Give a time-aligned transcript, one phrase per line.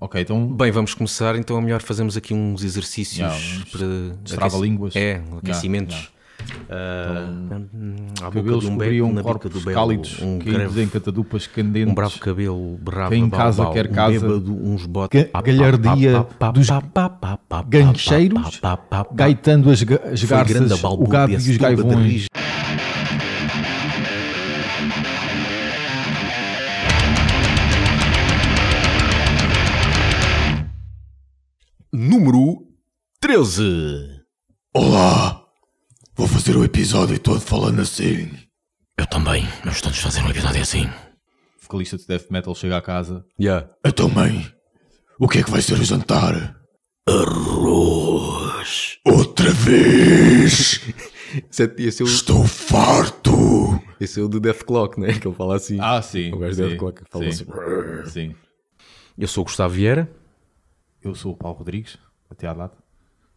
[0.00, 3.86] Ok, então Bem, vamos começar, então é melhor fazermos aqui uns exercícios Yeah, uns para
[4.22, 4.96] destrava-línguas.
[4.96, 5.94] É, aquecimentos.
[5.94, 6.10] Yeah,
[6.70, 7.28] Ah,
[8.22, 11.90] à boca cabelos um cobriam bica corpos belo, cálidos, um, greve, em catadupas candentes.
[11.90, 14.20] um bravo cabelo, berrava, Quem bau, casa bau, quer um casa.
[14.20, 16.66] bêbado, uns botes, Ga- galhardia dos
[17.68, 18.58] gancheiros,
[19.14, 22.26] gaitando as, as garças, o gado e os gaivões.
[32.10, 32.66] Número
[33.20, 34.20] 13.
[34.74, 35.44] Olá!
[36.16, 38.32] Vou fazer o episódio todo falando assim.
[38.98, 40.86] Eu também, nós todos fazer um episódio assim.
[40.86, 43.24] O vocalista de death metal chega a casa.
[43.40, 43.70] Yeah.
[43.86, 44.44] Então, mãe,
[45.20, 46.56] o que é que vai ser o jantar?
[47.08, 48.98] Arroz.
[49.06, 50.80] Outra vez!
[51.48, 53.80] Esse é, esse é, o, Estou farto!
[54.00, 55.16] esse é o do Death Clock, né?
[55.16, 55.78] Que ele fala assim.
[55.80, 56.32] Ah, sim.
[56.32, 57.46] O gajo sim, de Death Clock que fala sim,
[58.00, 58.10] assim.
[58.10, 58.34] sim.
[59.16, 60.10] Eu sou o Gustavo Vieira.
[61.02, 61.96] Eu sou o Paulo Rodrigues,
[62.30, 62.76] até à data.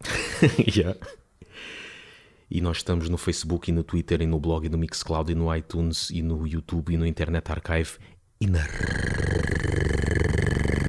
[0.76, 0.99] Yeah.
[2.51, 5.35] E nós estamos no Facebook e no Twitter e no blog e no Mixcloud e
[5.35, 7.98] no iTunes e no YouTube e no Internet Archive
[8.41, 8.60] e na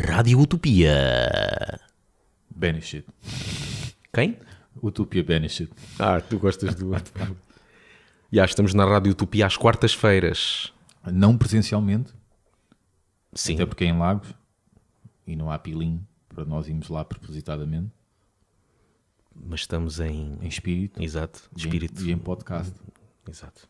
[0.09, 1.81] Rádio Utopia.
[2.51, 3.07] Banished.
[4.13, 4.39] Quem?
[4.83, 5.71] Utopia Banished.
[5.99, 7.37] Ah, tu gostas do outro.
[8.33, 10.73] Já estamos na Rádio Utopia às quartas-feiras.
[11.11, 12.13] Não presencialmente,
[13.33, 13.55] Sim.
[13.55, 14.35] até porque é em Lagos
[15.27, 16.05] e não há pilim
[16.35, 17.91] para nós irmos lá propositadamente,
[19.35, 20.39] Mas estamos em.
[20.41, 21.43] em espírito, Exato.
[21.57, 22.03] e em- Espírito.
[22.05, 22.73] e em podcast.
[23.29, 23.69] Exato.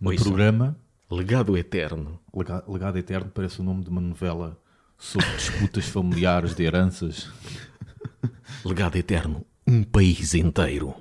[0.00, 0.24] No Ouçam.
[0.26, 0.76] programa
[1.10, 2.18] Legado Eterno.
[2.34, 4.58] Lega- Legado Eterno parece o nome de uma novela
[4.98, 7.28] sobre disputas familiares de heranças.
[8.64, 9.44] Legado Eterno.
[9.66, 10.94] Um país inteiro.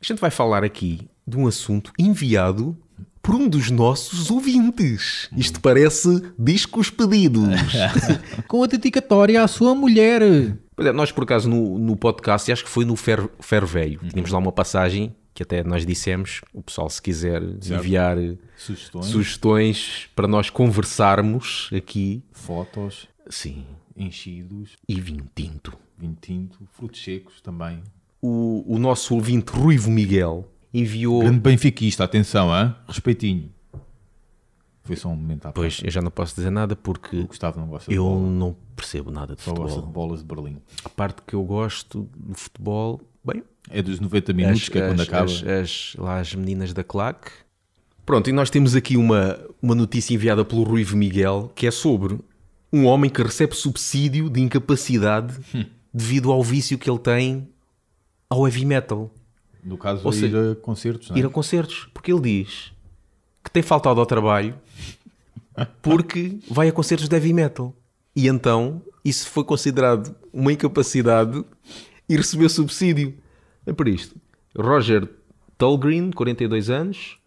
[0.00, 2.76] A gente vai falar aqui de um assunto enviado
[3.22, 5.28] por um dos nossos ouvintes.
[5.36, 7.48] Isto parece discos pedidos.
[8.48, 10.20] Com a dedicatória à sua mulher.
[10.74, 14.00] Pois é, nós por acaso no, no podcast, acho que foi no Fer, Fer Velho,
[14.10, 18.18] tínhamos lá uma passagem que até nós dissemos, o pessoal se quiser enviar
[18.56, 22.22] Sugestões, sugestões para nós conversarmos aqui.
[22.32, 23.64] fotos, Sim.
[23.96, 25.72] enchidos, E vinho tinto.
[25.96, 27.82] vinho tinto, frutos secos também.
[28.20, 31.20] O, o nosso ouvinte Ruivo Miguel enviou...
[31.20, 32.74] Grande benfiquista, atenção, hein?
[32.88, 33.50] respeitinho.
[34.84, 37.60] Foi só um momento à Pois, eu já não posso dizer nada porque O Gustavo
[37.60, 39.92] não gosta de eu bola, não percebo nada de só gosta de futebol.
[40.08, 40.56] bolas de Berlim.
[40.84, 45.00] A parte que eu gosto do futebol, bem, É dos 90 minutos, que é quando
[45.00, 45.24] acaba.
[45.26, 47.30] as- as- lá as meninas da claque.
[48.04, 52.18] Pronto, e nós temos aqui uma, uma notícia enviada pelo Ruivo Miguel que é sobre
[52.72, 55.64] um homem que recebe subsídio de incapacidade Hum.
[55.94, 57.48] devido ao vício que ele tem
[58.28, 59.12] ao heavy metal.
[59.62, 61.20] No caso, Ou ir seja, a concertos, não é?
[61.20, 61.88] Ir a concertos.
[61.94, 62.72] Porque ele diz
[63.44, 64.54] que tem faltado ao trabalho
[65.82, 67.74] porque vai a concertos de heavy metal.
[68.14, 71.44] E então isso foi considerado uma incapacidade
[72.08, 73.14] e recebeu subsídio.
[73.64, 74.16] É por isto.
[74.56, 75.08] Roger
[75.56, 77.18] Tolgreen, 42 anos,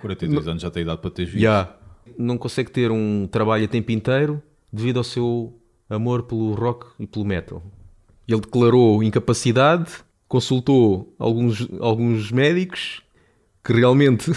[0.00, 1.42] 42 anos já tem idade para ter juízo.
[1.42, 1.76] já
[2.18, 4.42] não consegue ter um trabalho a tempo inteiro
[4.72, 5.52] devido ao seu
[5.88, 7.62] amor pelo rock e pelo metal.
[8.26, 9.90] Ele declarou incapacidade,
[10.32, 13.02] consultou alguns, alguns médicos
[13.62, 14.32] que realmente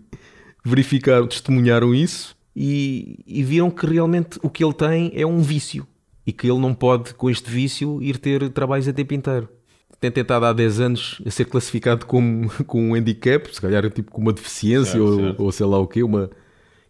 [0.64, 5.86] verificaram, testemunharam isso e, e viram que realmente o que ele tem é um vício
[6.26, 9.46] e que ele não pode, com este vício, ir ter trabalhos a tempo inteiro.
[10.00, 14.10] Tem tentado há 10 anos a ser classificado como com um handicap, se calhar tipo
[14.10, 15.42] com uma deficiência Certo, ou, certo.
[15.42, 16.30] ou sei lá o quê, uma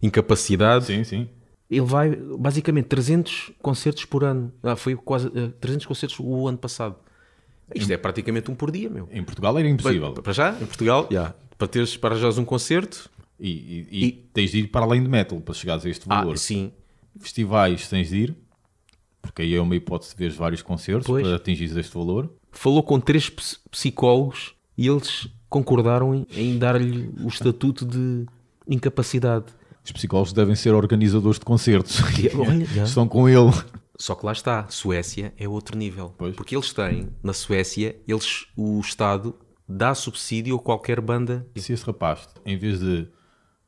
[0.00, 0.84] incapacidade.
[0.84, 1.28] Sim, sim.
[1.68, 4.52] Ele vai basicamente 300 concertos por ano.
[4.62, 6.94] Ah, foi quase eh, 300 concertos o ano passado.
[7.74, 9.08] Isto é praticamente um por dia, meu.
[9.10, 10.12] Em Portugal era impossível.
[10.12, 11.34] Para já, em Portugal, já.
[11.58, 13.50] para teres para já um concerto, E,
[13.90, 16.34] e- e tens de ir para além de metal para chegares a este valor.
[16.34, 16.72] ah, sim,
[17.20, 18.36] Festivais tens de ir,
[19.20, 21.26] porque aí é uma hipótese de ver vários concertos Pois.
[21.26, 22.30] para atingir este valor.
[22.52, 28.24] falou com três ps- psicólogos e eles concordaram em, em dar-lhe o estatuto de
[28.68, 29.46] incapacidade.
[29.84, 31.98] Os psicólogos devem ser organizadores de concertos.
[32.18, 32.84] E, olha.
[32.84, 33.52] Estão com ele.
[33.98, 36.14] Só que lá está, Suécia é outro nível.
[36.18, 36.34] Pois.
[36.36, 39.34] Porque eles têm, na Suécia, eles, o Estado
[39.68, 41.46] dá subsídio a qualquer banda.
[41.54, 43.08] E se esse rapaz, em vez de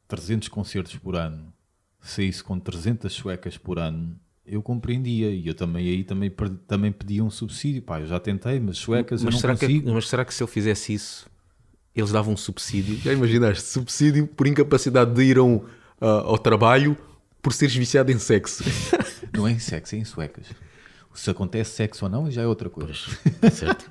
[0.07, 1.53] 300 concertos por ano,
[2.01, 5.31] saísse com 300 suecas por ano, eu compreendia.
[5.31, 6.31] E eu também aí também,
[6.67, 7.83] também pedia um subsídio.
[7.83, 9.93] Pá, eu já tentei, mas suecas eu Mas não será, que, consigo.
[9.93, 11.27] mas será que se ele fizesse isso,
[11.95, 12.97] eles davam um subsídio?
[12.99, 13.65] Já imaginaste?
[13.65, 15.65] Subsídio por incapacidade de ir a um,
[16.01, 16.97] ah, ao trabalho
[17.43, 18.63] por seres viciado em sexo.
[19.38, 20.46] Não é em sexo, é em suecas.
[21.14, 22.94] Se acontece sexo ou não, já é outra coisa.
[23.52, 23.90] certo?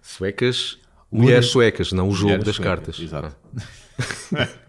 [0.00, 0.78] Suecas,
[1.10, 2.98] mulheres suecas, não o jogo Mulheres das suecas, cartas.
[3.00, 3.36] Exato.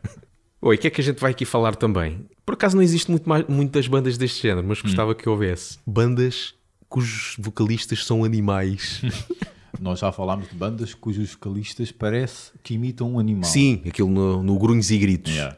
[0.62, 2.26] Oi, o que é que a gente vai aqui falar também?
[2.46, 5.78] Por acaso não existe muito mais, muitas bandas deste género, mas gostava que houvesse.
[5.86, 6.56] Bandas
[6.90, 9.02] cujos vocalistas são animais.
[9.80, 13.44] Nós já falámos de bandas cujos vocalistas parece que imitam um animal.
[13.44, 15.34] Sim, aquilo no, no grunhos e gritos.
[15.34, 15.58] Yeah.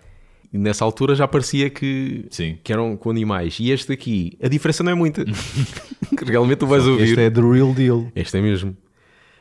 [0.56, 2.58] E nessa altura já parecia que, Sim.
[2.64, 3.60] que eram com animais.
[3.60, 5.26] E este aqui, a diferença não é muita.
[6.26, 7.04] Realmente tu vais ouvir.
[7.04, 8.10] Este é the real deal.
[8.16, 8.74] Este é mesmo.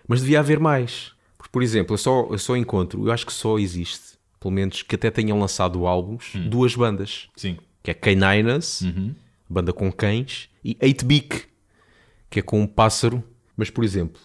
[0.09, 1.13] Mas devia haver mais.
[1.39, 4.83] Porque, por exemplo, eu só, eu só encontro, eu acho que só existe, pelo menos
[4.83, 7.29] que até tenham lançado álbuns, duas bandas.
[7.37, 7.59] Sim.
[7.81, 8.83] Que é Caninas,
[9.49, 11.43] banda com cães, e 8-Beak,
[12.29, 13.23] que é com um pássaro.
[13.57, 14.21] Mas, por exemplo,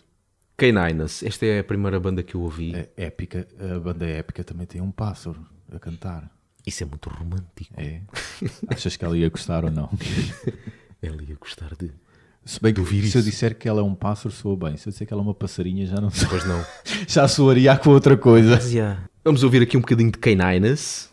[0.58, 2.74] Caninas, esta é a primeira banda que eu ouvi.
[2.74, 6.39] É épica, a banda épica também tem um pássaro a cantar.
[6.66, 7.74] Isso é muito romântico.
[7.78, 8.02] É.
[8.68, 9.90] Achas que ela ia gostar ou não?
[11.02, 11.92] Ela ia gostar de...
[12.44, 14.76] Se bem que se eu disser que ela é um pássaro, soa bem.
[14.76, 16.28] Se eu disser que ela é uma passarinha, já não sei.
[16.28, 16.66] Pois não.
[17.08, 18.60] Já soaria com outra coisa.
[19.24, 21.10] Vamos ouvir aqui um bocadinho de Caninas.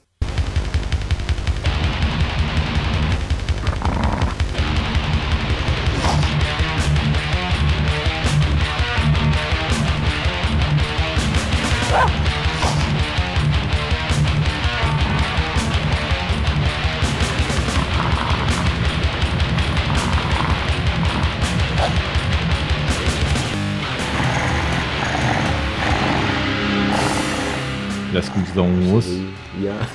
[28.46, 29.10] Nos dão um osso
[29.58, 29.88] Yeah.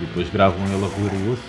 [0.00, 1.42] e depois gravam ele a roer o osso.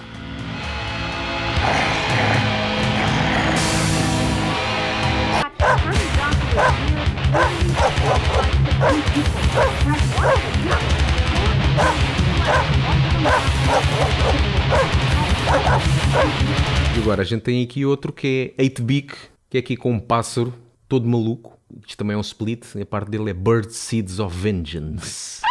[16.96, 19.14] E agora a gente tem aqui outro que é 8-Beak,
[19.50, 20.54] que é aqui com um pássaro
[20.88, 21.58] todo maluco.
[21.88, 25.42] Isto também é um split, a parte dele é Bird Seeds of Vengeance.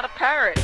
[0.00, 0.56] Not a parrot.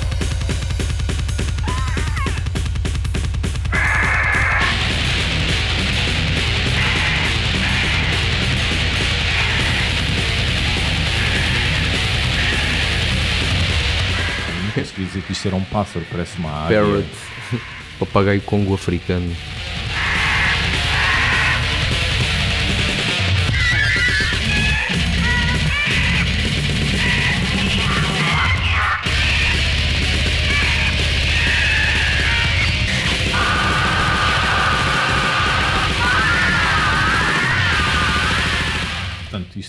[14.64, 16.80] Não consegui dizer que isto era um pássaro, parece uma águia.
[16.80, 17.08] Parrot,
[18.00, 19.36] papagaio congo africano.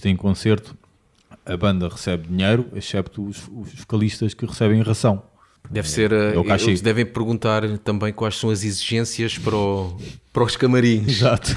[0.10, 0.76] Em concerto,
[1.46, 5.22] a banda recebe dinheiro, excepto os, os vocalistas que recebem ração.
[5.70, 6.14] Deve ser.
[6.14, 6.70] é o cachê.
[6.70, 9.98] eles devem perguntar também quais são as exigências para, o-
[10.32, 11.08] para os camarins.
[11.08, 11.54] Exato.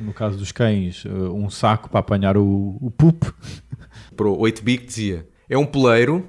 [0.00, 3.30] No caso dos cães, eh, um saco para apanhar o, o poop.
[4.16, 6.26] Para o 8-Beak dizia: é um poleiro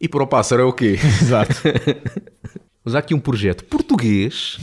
[0.00, 0.96] e para o pássaro é o quê?
[1.20, 1.54] Exato.
[2.84, 4.58] Mas há aqui um projeto português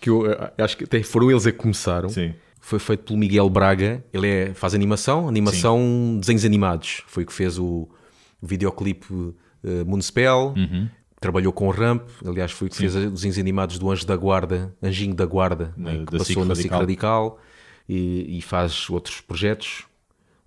[0.00, 2.08] que eu uh, acho que até foram eles a que começaram.
[2.08, 2.34] Sim.
[2.64, 4.02] Foi feito pelo Miguel Braga.
[4.10, 7.02] Ele é, faz animação, animação, desenhos animados.
[7.06, 7.86] Foi o que fez o,
[8.40, 9.34] videoclipe uh,
[9.86, 10.54] Moonspell.
[11.20, 12.08] Trabalhou com o Ramp.
[12.24, 15.74] Aliás, foi o que fez os desenhos animados do Anjo da Guarda, Anjinho da Guarda,
[15.76, 16.80] né, que da passou na Radical.
[16.80, 17.40] Radical.
[17.86, 19.84] E, e faz outros projetos.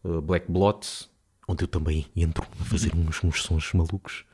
[0.04, 1.08] uh, Black Blot,
[1.48, 4.25] onde eu também entro a fazer uns, uns sons malucos.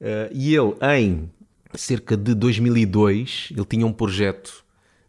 [0.00, 1.30] Uh, e ele, em
[1.74, 4.64] cerca de 2002, ele tinha um projeto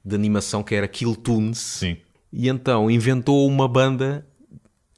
[0.08, 1.58] de animação que era Kill Tunes.
[1.58, 1.98] Sim.
[2.32, 4.26] E então inventou uma banda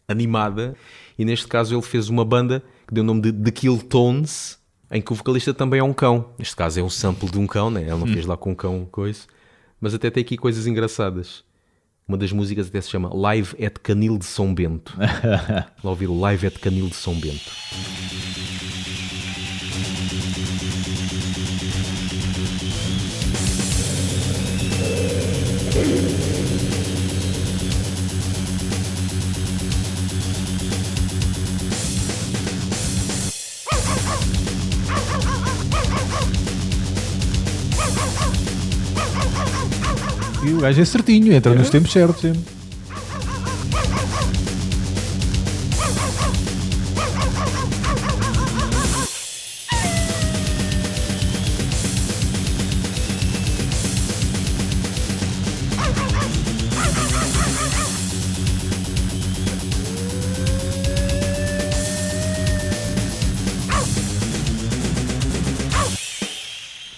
[0.07, 0.75] animada.
[1.17, 4.57] E neste caso ele fez uma banda que deu o nome de The Kill Tones,
[4.91, 6.33] em que o vocalista também é um cão.
[6.37, 7.81] Neste caso é um sample de um cão, né?
[7.81, 9.21] Ele não fez lá com um cão coisa.
[9.79, 11.43] Mas até tem aqui coisas engraçadas.
[12.07, 14.97] Uma das músicas até se chama Live at Canil de São Bento.
[15.83, 17.51] Lá ouvir o Live at Canil de São Bento.
[40.41, 42.21] E o gajo é certinho, entra nos tempos certos.
[42.21, 42.59] sempre.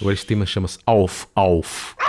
[0.02, 2.00] Agora este tema chama-se Auf Auf.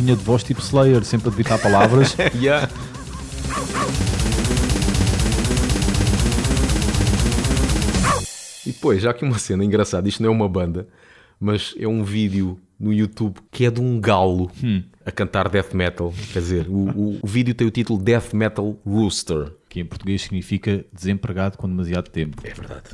[0.00, 2.16] Linha de voz tipo Slayer, sempre a debitar palavras.
[2.40, 2.68] Yeah.
[8.66, 10.86] E depois, já aqui uma cena engraçada, isto não é uma banda,
[11.38, 14.50] mas é um vídeo no YouTube que é de um galo
[15.04, 16.12] a cantar death metal.
[16.32, 19.52] Quer dizer, o, o- o vídeo tem o título Death Metal Rooster.
[19.68, 22.40] que em português significa desempregado com demasiado tempo.
[22.44, 22.90] É verdade.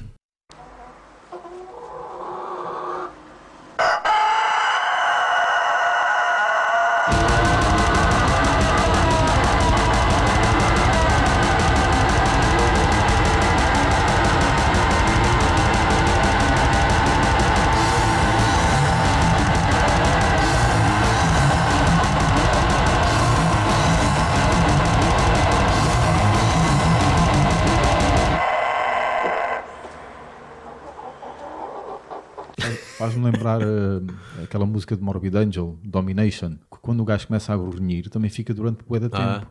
[32.98, 37.56] Faz-me lembrar eh, aquela música de Morbid Angel, Domination, que quando o gajo começa a
[37.56, 39.22] grunhir também fica durante bué de tempo.
[39.22, 39.46] Ah.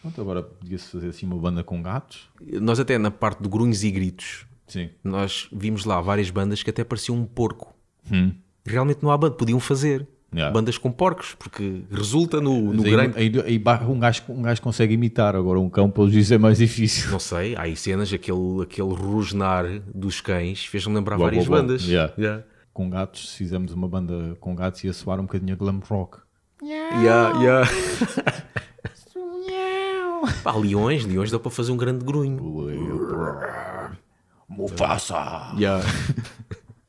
[0.00, 2.28] Pronto, agora podia-se fazer assim uma banda com gatos.
[2.60, 4.90] Nós até na parte de grunhos e gritos, Sim.
[5.02, 7.72] nós vimos lá várias bandas que até pareciam um porco.
[8.64, 10.06] Realmente não há banda, podiam fazer.
[10.34, 10.50] Yeah.
[10.50, 13.18] Bandas com porcos, porque resulta no, no aí, grande...
[13.18, 16.38] aí, aí barra um, gajo, um gajo consegue imitar, agora um cão, pelos vistos, é
[16.38, 17.10] mais difícil.
[17.10, 21.60] Não sei, há aí cenas, aquele, aquele rosnar dos cães fez-me lembrar Uau, várias uau.
[21.60, 21.86] bandas.
[21.86, 22.14] Yeah.
[22.16, 22.44] Yeah.
[22.72, 26.18] Com gatos, se fizemos uma banda com gatos, ia soar um bocadinho a glam rock.
[26.62, 27.70] Yeah, yeah.
[30.42, 32.38] Pá, leões, leões dá para fazer um grande grunho.
[34.48, 35.52] Mufasa.
[35.58, 35.84] Yeah.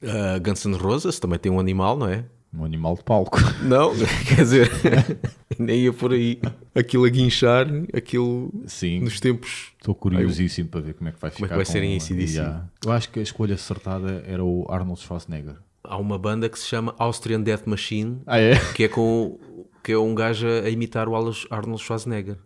[0.03, 2.25] Uh, Guns N' Roses também tem um animal, não é?
[2.55, 3.39] Um animal de palco.
[3.63, 3.91] Não,
[4.27, 4.71] quer dizer,
[5.57, 6.39] nem ia por aí.
[6.75, 8.99] Aquilo a guinchar, aquilo Sim.
[8.99, 9.71] nos tempos.
[9.79, 11.55] Estou curiosíssimo para ver como é que vai Como é ficar.
[11.55, 12.41] que vai ser em AC/DC?
[12.85, 15.55] Eu acho que a escolha acertada era o Arnold Schwarzenegger.
[15.83, 18.55] Há uma banda que se chama Austrian Death Machine, Ah, é?
[18.73, 19.37] que é com
[19.83, 22.37] que é um gajo a imitar o Arnold Schwarzenegger.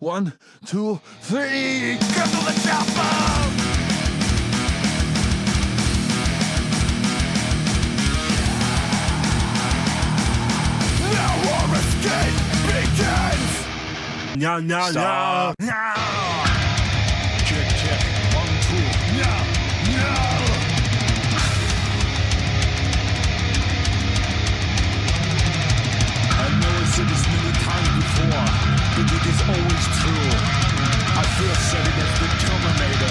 [0.00, 0.32] One,
[0.70, 1.94] two, three.
[1.94, 3.83] Get to the chopper.
[12.04, 13.52] Escape begins.
[14.36, 15.54] No, no, no, no.
[15.60, 15.84] No.
[26.36, 28.48] I know I said this many times before,
[28.94, 30.32] but it is always true.
[31.16, 33.03] I first said as the Terminator,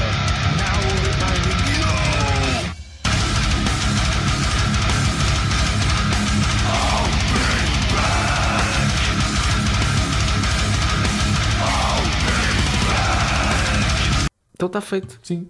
[14.63, 15.19] Então está feito.
[15.21, 15.49] Sim.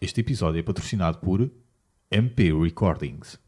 [0.00, 1.50] Este episódio é patrocinado por
[2.10, 3.38] MP Recordings.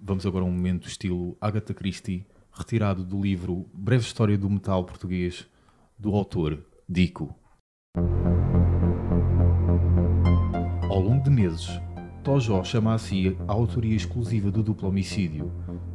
[0.00, 4.82] Vamos agora a um momento estilo Agatha Christie, retirado do livro Breve História do Metal
[4.84, 5.46] Português,
[5.98, 7.36] do autor Dico.
[10.88, 11.68] Ao longo de meses,
[12.22, 15.50] Tojó chama a si a autoria exclusiva do duplo homicídio,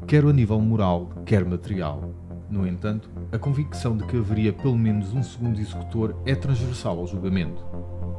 [0.06, 2.12] quer a nível moral, quer material.
[2.50, 7.08] No entanto, a convicção de que haveria pelo menos um segundo executor é transversal ao
[7.08, 7.64] julgamento.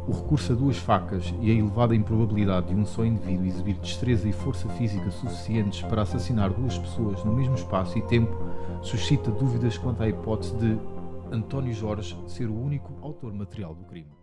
[0.09, 4.27] O recurso a duas facas e a elevada improbabilidade de um só indivíduo exibir destreza
[4.27, 8.35] e força física suficientes para assassinar duas pessoas no mesmo espaço e tempo
[8.81, 10.79] suscita dúvidas quanto à hipótese de
[11.31, 14.18] António Jorge ser o único autor material do crime.